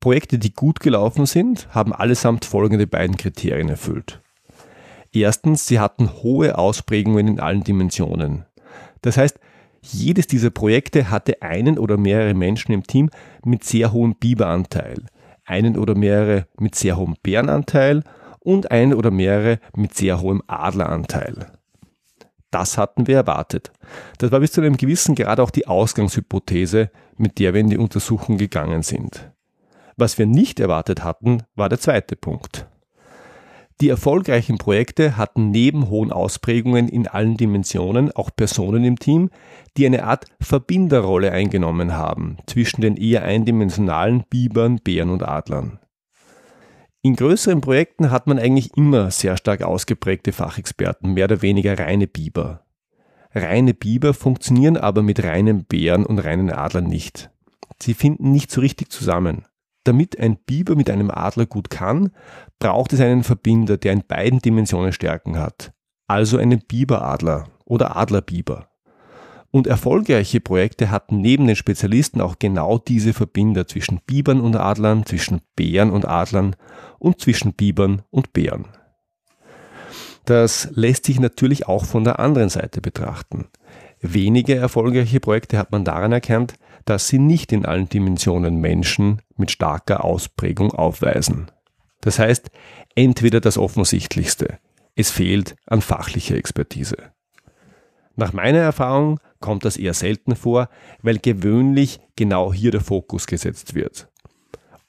Projekte, 0.00 0.38
die 0.38 0.52
gut 0.52 0.80
gelaufen 0.80 1.24
sind, 1.24 1.68
haben 1.74 1.92
allesamt 1.92 2.44
folgende 2.44 2.86
beiden 2.86 3.16
Kriterien 3.16 3.68
erfüllt. 3.68 4.20
Erstens, 5.14 5.68
sie 5.68 5.78
hatten 5.78 6.12
hohe 6.22 6.58
Ausprägungen 6.58 7.28
in 7.28 7.40
allen 7.40 7.62
Dimensionen. 7.62 8.46
Das 9.00 9.16
heißt, 9.16 9.38
jedes 9.80 10.26
dieser 10.26 10.50
Projekte 10.50 11.08
hatte 11.08 11.40
einen 11.40 11.78
oder 11.78 11.96
mehrere 11.96 12.34
Menschen 12.34 12.72
im 12.72 12.84
Team 12.84 13.10
mit 13.44 13.62
sehr 13.62 13.92
hohem 13.92 14.16
Biberanteil, 14.16 15.04
einen 15.44 15.78
oder 15.78 15.94
mehrere 15.94 16.48
mit 16.58 16.74
sehr 16.74 16.96
hohem 16.96 17.14
Bärenanteil 17.22 18.02
und 18.40 18.72
einen 18.72 18.92
oder 18.92 19.12
mehrere 19.12 19.60
mit 19.76 19.94
sehr 19.94 20.20
hohem 20.20 20.42
Adleranteil. 20.48 21.52
Das 22.50 22.76
hatten 22.76 23.06
wir 23.06 23.16
erwartet. 23.16 23.72
Das 24.18 24.32
war 24.32 24.40
bis 24.40 24.52
zu 24.52 24.62
einem 24.62 24.76
gewissen 24.76 25.14
Grad 25.14 25.38
auch 25.38 25.50
die 25.50 25.68
Ausgangshypothese, 25.68 26.90
mit 27.16 27.38
der 27.38 27.54
wir 27.54 27.60
in 27.60 27.70
die 27.70 27.78
Untersuchung 27.78 28.36
gegangen 28.36 28.82
sind. 28.82 29.30
Was 29.96 30.18
wir 30.18 30.26
nicht 30.26 30.58
erwartet 30.58 31.04
hatten, 31.04 31.44
war 31.54 31.68
der 31.68 31.78
zweite 31.78 32.16
Punkt. 32.16 32.66
Die 33.80 33.88
erfolgreichen 33.88 34.56
Projekte 34.56 35.16
hatten 35.16 35.50
neben 35.50 35.88
hohen 35.90 36.12
Ausprägungen 36.12 36.88
in 36.88 37.08
allen 37.08 37.36
Dimensionen 37.36 38.12
auch 38.12 38.30
Personen 38.34 38.84
im 38.84 38.98
Team, 38.98 39.30
die 39.76 39.84
eine 39.84 40.04
Art 40.04 40.26
Verbinderrolle 40.40 41.32
eingenommen 41.32 41.94
haben 41.94 42.36
zwischen 42.46 42.82
den 42.82 42.96
eher 42.96 43.24
eindimensionalen 43.24 44.24
Bibern, 44.30 44.78
Bären 44.78 45.10
und 45.10 45.24
Adlern. 45.24 45.80
In 47.02 47.16
größeren 47.16 47.60
Projekten 47.60 48.10
hat 48.10 48.26
man 48.26 48.38
eigentlich 48.38 48.76
immer 48.76 49.10
sehr 49.10 49.36
stark 49.36 49.62
ausgeprägte 49.62 50.32
Fachexperten, 50.32 51.12
mehr 51.12 51.24
oder 51.24 51.42
weniger 51.42 51.78
reine 51.78 52.06
Biber. 52.06 52.64
Reine 53.34 53.74
Biber 53.74 54.14
funktionieren 54.14 54.76
aber 54.76 55.02
mit 55.02 55.22
reinen 55.22 55.64
Bären 55.64 56.06
und 56.06 56.20
reinen 56.20 56.50
Adlern 56.50 56.86
nicht. 56.86 57.30
Sie 57.82 57.92
finden 57.92 58.30
nicht 58.30 58.50
so 58.50 58.60
richtig 58.60 58.90
zusammen. 58.90 59.44
Damit 59.84 60.18
ein 60.18 60.38
Biber 60.38 60.76
mit 60.76 60.90
einem 60.90 61.10
Adler 61.10 61.46
gut 61.46 61.70
kann, 61.70 62.10
braucht 62.58 62.92
es 62.94 63.00
einen 63.00 63.22
Verbinder, 63.22 63.76
der 63.76 63.92
in 63.92 64.06
beiden 64.06 64.40
Dimensionen 64.40 64.92
Stärken 64.92 65.38
hat. 65.38 65.72
Also 66.06 66.38
einen 66.38 66.60
Biberadler 66.60 67.48
oder 67.64 67.96
Adlerbiber. 67.96 68.68
Und 69.50 69.68
erfolgreiche 69.68 70.40
Projekte 70.40 70.90
hatten 70.90 71.20
neben 71.20 71.46
den 71.46 71.54
Spezialisten 71.54 72.20
auch 72.20 72.40
genau 72.40 72.78
diese 72.78 73.12
Verbinder 73.12 73.68
zwischen 73.68 74.00
Bibern 74.04 74.40
und 74.40 74.56
Adlern, 74.56 75.06
zwischen 75.06 75.42
Bären 75.54 75.90
und 75.90 76.08
Adlern 76.08 76.56
und 76.98 77.20
zwischen 77.20 77.52
Bibern 77.52 78.02
und 78.10 78.32
Bären. 78.32 78.66
Das 80.24 80.70
lässt 80.72 81.04
sich 81.04 81.20
natürlich 81.20 81.68
auch 81.68 81.84
von 81.84 82.02
der 82.02 82.18
anderen 82.18 82.48
Seite 82.48 82.80
betrachten. 82.80 83.46
Wenige 84.06 84.54
erfolgreiche 84.56 85.18
Projekte 85.18 85.56
hat 85.56 85.72
man 85.72 85.82
daran 85.82 86.12
erkannt, 86.12 86.56
dass 86.84 87.08
sie 87.08 87.18
nicht 87.18 87.52
in 87.52 87.64
allen 87.64 87.88
Dimensionen 87.88 88.60
Menschen 88.60 89.22
mit 89.38 89.50
starker 89.50 90.04
Ausprägung 90.04 90.72
aufweisen. 90.72 91.50
Das 92.02 92.18
heißt, 92.18 92.50
entweder 92.94 93.40
das 93.40 93.56
Offensichtlichste, 93.56 94.58
es 94.94 95.10
fehlt 95.10 95.56
an 95.66 95.80
fachlicher 95.80 96.36
Expertise. 96.36 96.98
Nach 98.14 98.34
meiner 98.34 98.58
Erfahrung 98.58 99.20
kommt 99.40 99.64
das 99.64 99.78
eher 99.78 99.94
selten 99.94 100.36
vor, 100.36 100.68
weil 101.00 101.18
gewöhnlich 101.18 101.98
genau 102.14 102.52
hier 102.52 102.72
der 102.72 102.82
Fokus 102.82 103.26
gesetzt 103.26 103.74
wird. 103.74 104.08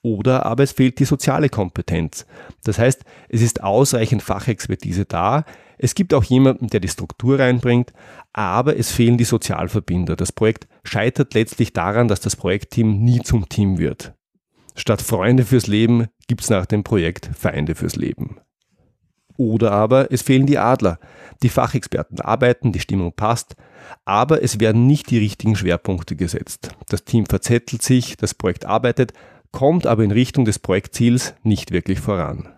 Oder 0.05 0.45
aber 0.45 0.61
es 0.61 0.71
fehlt 0.71 0.99
die 0.99 1.05
soziale 1.05 1.49
Kompetenz. 1.49 2.27
Das 2.63 2.77
heißt, 2.77 3.01
es 3.27 3.41
ist 3.41 3.63
ausreichend 3.63 4.21
Fachexpertise 4.21 5.05
da, 5.05 5.45
es 5.79 5.95
gibt 5.95 6.13
auch 6.13 6.23
jemanden, 6.23 6.67
der 6.67 6.79
die 6.79 6.89
Struktur 6.89 7.39
reinbringt, 7.39 7.91
aber 8.31 8.77
es 8.77 8.91
fehlen 8.91 9.17
die 9.17 9.23
Sozialverbinder. 9.23 10.15
Das 10.15 10.31
Projekt 10.31 10.67
scheitert 10.83 11.33
letztlich 11.33 11.73
daran, 11.73 12.07
dass 12.07 12.21
das 12.21 12.35
Projektteam 12.35 12.99
nie 12.99 13.21
zum 13.21 13.49
Team 13.49 13.79
wird. 13.79 14.13
Statt 14.75 15.01
Freunde 15.01 15.43
fürs 15.43 15.65
Leben 15.65 16.07
gibt 16.27 16.41
es 16.41 16.51
nach 16.51 16.67
dem 16.67 16.83
Projekt 16.83 17.31
Feinde 17.35 17.73
fürs 17.73 17.95
Leben. 17.95 18.37
Oder 19.37 19.71
aber 19.71 20.11
es 20.11 20.21
fehlen 20.21 20.45
die 20.45 20.59
Adler. 20.59 20.99
Die 21.41 21.49
Fachexperten 21.49 22.21
arbeiten, 22.21 22.71
die 22.71 22.79
Stimmung 22.79 23.11
passt, 23.11 23.55
aber 24.05 24.43
es 24.43 24.59
werden 24.59 24.85
nicht 24.85 25.09
die 25.09 25.17
richtigen 25.17 25.55
Schwerpunkte 25.55 26.15
gesetzt. 26.15 26.69
Das 26.89 27.05
Team 27.05 27.25
verzettelt 27.25 27.81
sich, 27.81 28.17
das 28.17 28.35
Projekt 28.35 28.65
arbeitet, 28.65 29.13
kommt 29.55 29.87
aber 29.87 30.03
in 30.03 30.11
Richtung 30.11 30.43
des 30.43 30.59
Projektziels 30.59 31.33
nicht 31.41 31.71
wirklich 31.71 32.01
voran. 32.01 32.49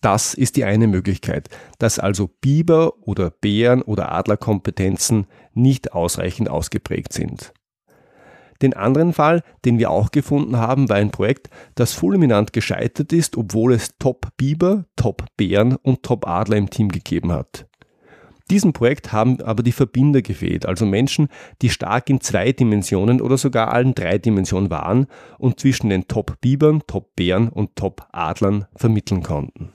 Das 0.00 0.32
ist 0.32 0.54
die 0.56 0.64
eine 0.64 0.86
Möglichkeit, 0.86 1.48
dass 1.80 1.98
also 1.98 2.30
Biber- 2.40 2.94
oder 3.00 3.30
Bären- 3.30 3.82
oder 3.82 4.12
Adlerkompetenzen 4.12 5.26
nicht 5.54 5.92
ausreichend 5.92 6.48
ausgeprägt 6.48 7.12
sind. 7.12 7.52
Den 8.62 8.74
anderen 8.74 9.12
Fall, 9.12 9.42
den 9.64 9.80
wir 9.80 9.90
auch 9.90 10.12
gefunden 10.12 10.56
haben, 10.56 10.88
war 10.88 10.96
ein 10.96 11.10
Projekt, 11.10 11.50
das 11.74 11.94
fulminant 11.94 12.52
gescheitert 12.52 13.12
ist, 13.12 13.36
obwohl 13.36 13.72
es 13.72 13.98
Top-Biber, 13.98 14.84
Top-Bären 14.94 15.74
und 15.82 16.04
Top-Adler 16.04 16.58
im 16.58 16.70
Team 16.70 16.90
gegeben 16.90 17.32
hat. 17.32 17.66
Diesem 18.50 18.72
Projekt 18.72 19.12
haben 19.12 19.40
aber 19.42 19.62
die 19.62 19.72
Verbinder 19.72 20.22
gefehlt, 20.22 20.66
also 20.66 20.84
Menschen, 20.84 21.28
die 21.62 21.70
stark 21.70 22.10
in 22.10 22.20
zwei 22.20 22.50
Dimensionen 22.50 23.20
oder 23.20 23.38
sogar 23.38 23.72
allen 23.72 23.94
drei 23.94 24.18
Dimensionen 24.18 24.70
waren 24.70 25.06
und 25.38 25.60
zwischen 25.60 25.88
den 25.88 26.08
Top-Bibern, 26.08 26.82
Top-Bären 26.88 27.48
und 27.48 27.76
Top-Adlern 27.76 28.66
vermitteln 28.74 29.22
konnten. 29.22 29.72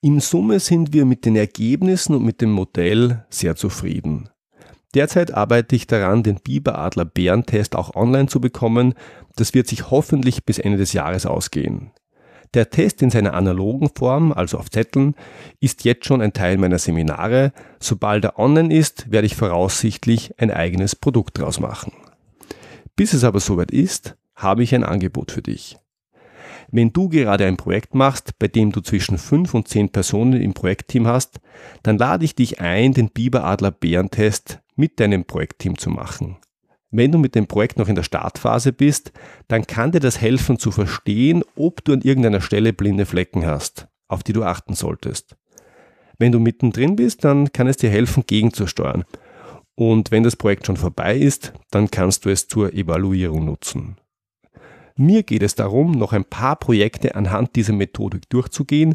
In 0.00 0.18
Summe 0.20 0.58
sind 0.58 0.92
wir 0.92 1.04
mit 1.04 1.24
den 1.24 1.36
Ergebnissen 1.36 2.16
und 2.16 2.24
mit 2.24 2.40
dem 2.40 2.50
Modell 2.50 3.24
sehr 3.30 3.54
zufrieden. 3.54 4.28
Derzeit 4.94 5.32
arbeite 5.32 5.76
ich 5.76 5.86
daran, 5.86 6.22
den 6.22 6.40
Biberadler-Bärentest 6.40 7.76
auch 7.76 7.94
online 7.94 8.26
zu 8.26 8.40
bekommen. 8.40 8.94
Das 9.36 9.54
wird 9.54 9.68
sich 9.68 9.90
hoffentlich 9.90 10.44
bis 10.44 10.58
Ende 10.58 10.78
des 10.78 10.92
Jahres 10.92 11.24
ausgehen. 11.24 11.92
Der 12.54 12.70
Test 12.70 13.02
in 13.02 13.10
seiner 13.10 13.34
analogen 13.34 13.90
Form, 13.94 14.32
also 14.32 14.58
auf 14.58 14.70
Zetteln, 14.70 15.14
ist 15.58 15.84
jetzt 15.84 16.06
schon 16.06 16.22
ein 16.22 16.32
Teil 16.32 16.56
meiner 16.56 16.78
Seminare. 16.78 17.52
Sobald 17.80 18.24
er 18.24 18.38
online 18.38 18.72
ist, 18.72 19.10
werde 19.10 19.26
ich 19.26 19.34
voraussichtlich 19.34 20.38
ein 20.38 20.52
eigenes 20.52 20.94
Produkt 20.94 21.38
draus 21.38 21.58
machen. 21.58 21.92
Bis 22.94 23.12
es 23.12 23.24
aber 23.24 23.40
soweit 23.40 23.72
ist, 23.72 24.16
habe 24.36 24.62
ich 24.62 24.74
ein 24.74 24.84
Angebot 24.84 25.32
für 25.32 25.42
dich. 25.42 25.76
Wenn 26.70 26.92
du 26.92 27.08
gerade 27.08 27.46
ein 27.46 27.56
Projekt 27.56 27.94
machst, 27.94 28.38
bei 28.38 28.48
dem 28.48 28.72
du 28.72 28.80
zwischen 28.80 29.18
fünf 29.18 29.54
und 29.54 29.68
zehn 29.68 29.90
Personen 29.90 30.40
im 30.40 30.54
Projektteam 30.54 31.06
hast, 31.06 31.40
dann 31.82 31.98
lade 31.98 32.24
ich 32.24 32.34
dich 32.34 32.60
ein, 32.60 32.94
den 32.94 33.10
Biberadler-Bärentest 33.10 34.60
mit 34.76 35.00
deinem 35.00 35.24
Projektteam 35.24 35.76
zu 35.78 35.90
machen. 35.90 36.36
Wenn 36.96 37.10
du 37.10 37.18
mit 37.18 37.34
dem 37.34 37.48
Projekt 37.48 37.76
noch 37.76 37.88
in 37.88 37.96
der 37.96 38.04
Startphase 38.04 38.72
bist, 38.72 39.10
dann 39.48 39.66
kann 39.66 39.90
dir 39.90 39.98
das 39.98 40.20
helfen 40.20 40.60
zu 40.60 40.70
verstehen, 40.70 41.42
ob 41.56 41.84
du 41.84 41.92
an 41.92 42.02
irgendeiner 42.02 42.40
Stelle 42.40 42.72
blinde 42.72 43.04
Flecken 43.04 43.44
hast, 43.44 43.88
auf 44.06 44.22
die 44.22 44.32
du 44.32 44.44
achten 44.44 44.74
solltest. 44.74 45.34
Wenn 46.20 46.30
du 46.30 46.38
mittendrin 46.38 46.94
bist, 46.94 47.24
dann 47.24 47.50
kann 47.50 47.66
es 47.66 47.78
dir 47.78 47.90
helfen, 47.90 48.22
gegenzusteuern. 48.24 49.02
Und 49.74 50.12
wenn 50.12 50.22
das 50.22 50.36
Projekt 50.36 50.66
schon 50.66 50.76
vorbei 50.76 51.16
ist, 51.16 51.52
dann 51.72 51.90
kannst 51.90 52.26
du 52.26 52.30
es 52.30 52.46
zur 52.46 52.72
Evaluierung 52.72 53.44
nutzen. 53.44 53.96
Mir 54.96 55.24
geht 55.24 55.42
es 55.42 55.56
darum, 55.56 55.90
noch 55.90 56.12
ein 56.12 56.24
paar 56.24 56.54
Projekte 56.54 57.16
anhand 57.16 57.56
dieser 57.56 57.72
Methodik 57.72 58.30
durchzugehen, 58.30 58.94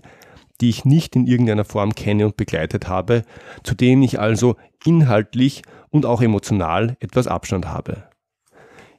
die 0.61 0.69
ich 0.69 0.85
nicht 0.85 1.17
in 1.17 1.27
irgendeiner 1.27 1.65
Form 1.65 1.93
kenne 1.93 2.25
und 2.25 2.37
begleitet 2.37 2.87
habe, 2.87 3.23
zu 3.63 3.75
denen 3.75 4.03
ich 4.03 4.21
also 4.21 4.55
inhaltlich 4.85 5.63
und 5.89 6.05
auch 6.05 6.21
emotional 6.21 6.95
etwas 6.99 7.25
Abstand 7.27 7.67
habe. 7.67 8.03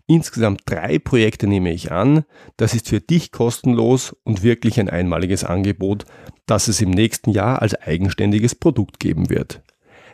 Insgesamt 0.07 0.63
drei 0.67 0.99
Projekte 0.99 1.47
nehme 1.47 1.71
ich 1.71 1.93
an. 1.93 2.25
Das 2.57 2.75
ist 2.75 2.89
für 2.89 3.01
dich 3.01 3.31
kostenlos 3.31 4.17
und 4.25 4.43
wirklich 4.43 4.81
ein 4.81 4.91
einmaliges 4.91 5.45
Angebot, 5.45 6.05
das 6.47 6.67
es 6.67 6.81
im 6.81 6.91
nächsten 6.91 7.31
Jahr 7.31 7.63
als 7.63 7.77
eigenständiges 7.77 8.57
Produkt 8.57 8.99
geben 8.99 9.31
wird. 9.31 9.63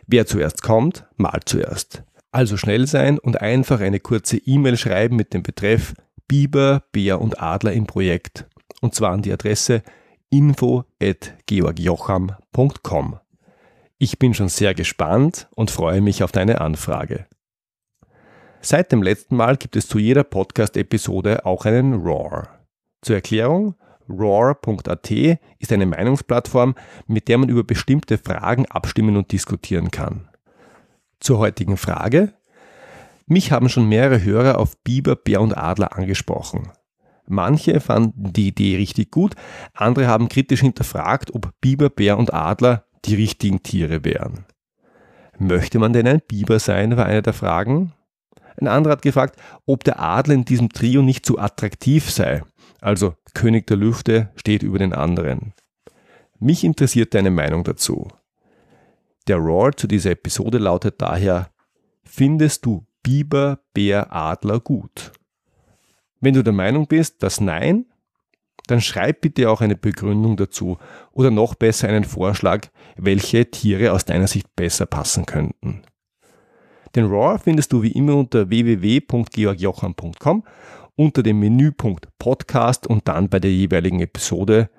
Wer 0.06 0.26
zuerst 0.26 0.62
kommt, 0.62 1.06
malt 1.16 1.48
zuerst. 1.48 2.04
Also 2.30 2.58
schnell 2.58 2.86
sein 2.86 3.18
und 3.18 3.40
einfach 3.40 3.80
eine 3.80 3.98
kurze 3.98 4.36
E-Mail 4.36 4.76
schreiben 4.76 5.16
mit 5.16 5.32
dem 5.32 5.42
Betreff 5.42 5.94
Biber, 6.28 6.82
Bär 6.92 7.22
und 7.22 7.40
Adler 7.40 7.72
im 7.72 7.86
Projekt. 7.86 8.44
Und 8.82 8.94
zwar 8.94 9.12
an 9.12 9.22
die 9.22 9.32
Adresse 9.32 9.82
info.georgjocham.com. 10.28 13.20
Ich 13.98 14.18
bin 14.18 14.34
schon 14.34 14.50
sehr 14.50 14.74
gespannt 14.74 15.48
und 15.54 15.70
freue 15.70 16.02
mich 16.02 16.22
auf 16.22 16.30
deine 16.30 16.60
Anfrage. 16.60 17.26
Seit 18.60 18.92
dem 18.92 19.02
letzten 19.02 19.36
Mal 19.36 19.56
gibt 19.56 19.74
es 19.74 19.88
zu 19.88 19.98
jeder 19.98 20.22
Podcast-Episode 20.22 21.46
auch 21.46 21.64
einen 21.64 21.94
Roar. 21.94 22.58
Zur 23.00 23.16
Erklärung, 23.16 23.74
roar.at 24.06 25.10
ist 25.10 25.72
eine 25.72 25.86
Meinungsplattform, 25.86 26.74
mit 27.06 27.28
der 27.28 27.38
man 27.38 27.48
über 27.48 27.64
bestimmte 27.64 28.18
Fragen 28.18 28.66
abstimmen 28.66 29.16
und 29.16 29.32
diskutieren 29.32 29.90
kann. 29.90 30.28
Zur 31.18 31.38
heutigen 31.38 31.78
Frage. 31.78 32.34
Mich 33.26 33.50
haben 33.50 33.70
schon 33.70 33.88
mehrere 33.88 34.22
Hörer 34.22 34.58
auf 34.58 34.76
Biber, 34.84 35.16
Bär 35.16 35.40
und 35.40 35.56
Adler 35.56 35.96
angesprochen. 35.96 36.70
Manche 37.26 37.80
fanden 37.80 38.32
die 38.34 38.48
Idee 38.48 38.76
richtig 38.76 39.10
gut, 39.10 39.34
andere 39.72 40.06
haben 40.06 40.28
kritisch 40.28 40.60
hinterfragt, 40.60 41.34
ob 41.34 41.52
Biber, 41.62 41.88
Bär 41.88 42.18
und 42.18 42.34
Adler 42.34 42.85
die 43.04 43.14
richtigen 43.14 43.62
Tiere 43.62 44.04
wären. 44.04 44.44
Möchte 45.38 45.78
man 45.78 45.92
denn 45.92 46.06
ein 46.06 46.22
Biber 46.26 46.58
sein, 46.58 46.96
war 46.96 47.06
eine 47.06 47.22
der 47.22 47.32
Fragen. 47.32 47.92
Ein 48.58 48.68
anderer 48.68 48.92
hat 48.92 49.02
gefragt, 49.02 49.38
ob 49.66 49.84
der 49.84 50.00
Adler 50.00 50.34
in 50.34 50.44
diesem 50.44 50.70
Trio 50.70 51.02
nicht 51.02 51.26
zu 51.26 51.38
attraktiv 51.38 52.10
sei. 52.10 52.42
Also 52.80 53.14
König 53.34 53.66
der 53.66 53.76
Lüfte 53.76 54.30
steht 54.36 54.62
über 54.62 54.78
den 54.78 54.94
anderen. 54.94 55.52
Mich 56.38 56.64
interessiert 56.64 57.14
deine 57.14 57.30
Meinung 57.30 57.64
dazu. 57.64 58.08
Der 59.26 59.36
Roar 59.36 59.76
zu 59.76 59.86
dieser 59.86 60.12
Episode 60.12 60.58
lautet 60.58 61.00
daher, 61.00 61.50
findest 62.04 62.64
du 62.64 62.86
Biber, 63.02 63.60
Bär, 63.74 64.14
Adler 64.14 64.60
gut? 64.60 65.12
Wenn 66.20 66.34
du 66.34 66.42
der 66.42 66.52
Meinung 66.52 66.86
bist, 66.86 67.22
dass 67.22 67.40
nein, 67.40 67.86
dann 68.66 68.80
schreib 68.80 69.20
bitte 69.20 69.50
auch 69.50 69.60
eine 69.60 69.76
Begründung 69.76 70.36
dazu 70.36 70.78
oder 71.12 71.30
noch 71.30 71.54
besser 71.54 71.88
einen 71.88 72.04
Vorschlag, 72.04 72.68
welche 72.96 73.50
Tiere 73.50 73.92
aus 73.92 74.04
deiner 74.04 74.26
Sicht 74.26 74.54
besser 74.56 74.86
passen 74.86 75.26
könnten. 75.26 75.82
Den 76.94 77.06
Raw 77.06 77.38
findest 77.38 77.72
du 77.72 77.82
wie 77.82 77.92
immer 77.92 78.16
unter 78.16 78.48
www.georgjocham.com 78.48 80.44
unter 80.96 81.22
dem 81.22 81.38
Menüpunkt 81.38 82.08
Podcast 82.18 82.86
und 82.86 83.06
dann 83.06 83.28
bei 83.28 83.38
der 83.38 83.52
jeweiligen 83.52 84.00
Episode. 84.00 84.70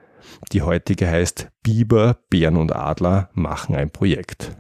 Die 0.52 0.64
heutige 0.64 1.08
heißt 1.08 1.50
Biber, 1.64 2.18
Bären 2.30 2.58
und 2.58 2.76
Adler 2.76 3.30
machen 3.34 3.76
ein 3.76 3.92
Projekt. 3.92 4.58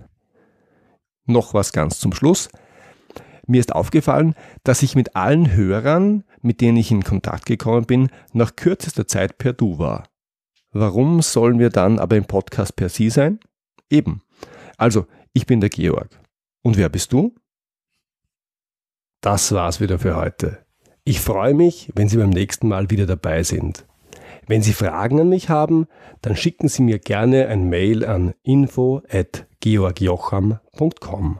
Noch 1.25 1.53
was 1.53 1.73
ganz 1.73 1.99
zum 1.99 2.13
Schluss. 2.13 2.49
Mir 3.47 3.61
ist 3.61 3.73
aufgefallen, 3.73 4.35
dass 4.63 4.83
ich 4.83 4.95
mit 4.95 5.15
allen 5.15 5.53
Hörern, 5.53 6.23
mit 6.41 6.61
denen 6.61 6.77
ich 6.77 6.91
in 6.91 7.03
Kontakt 7.03 7.45
gekommen 7.45 7.85
bin, 7.85 8.09
nach 8.33 8.55
kürzester 8.55 9.07
Zeit 9.07 9.37
per 9.37 9.53
Du 9.53 9.77
war. 9.79 10.03
Warum 10.71 11.21
sollen 11.21 11.57
wir 11.57 11.69
dann 11.69 11.97
aber 11.97 12.17
im 12.17 12.25
Podcast 12.25 12.75
per 12.75 12.89
Sie 12.89 13.09
sein? 13.09 13.39
Eben. 13.89 14.21
Also, 14.77 15.07
ich 15.33 15.45
bin 15.45 15.61
der 15.61 15.69
Georg. 15.69 16.09
Und 16.61 16.75
wer 16.77 16.89
bist 16.89 17.13
du? 17.13 17.33
Das 19.21 19.53
war's 19.53 19.79
wieder 19.79 19.97
für 19.97 20.17
heute. 20.17 20.65
Ich 21.05 21.21
freue 21.21 21.53
mich, 21.53 21.89
wenn 21.95 22.09
Sie 22.09 22.17
beim 22.17 22.31
nächsten 22.31 22.67
Mal 22.67 22.89
wieder 22.89 23.05
dabei 23.05 23.43
sind. 23.43 23.85
Wenn 24.45 24.61
Sie 24.61 24.73
Fragen 24.73 25.21
an 25.21 25.29
mich 25.29 25.47
haben, 25.49 25.87
dann 26.21 26.35
schicken 26.35 26.67
Sie 26.67 26.83
mir 26.83 26.99
gerne 26.99 27.47
ein 27.47 27.69
Mail 27.69 28.03
an 28.05 28.33
info@georgjocham.com. 28.43 31.39